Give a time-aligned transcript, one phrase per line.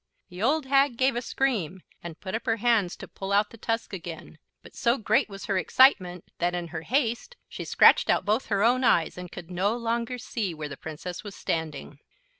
[0.29, 3.57] The old hag gave a scream and put up her hands to pull out the
[3.59, 8.25] tusk again, but so great was her excitement that in her haste she scratched out
[8.25, 11.99] both her own eyes, and could no longer see where the Princess was standing.